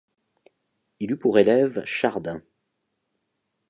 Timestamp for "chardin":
1.85-2.41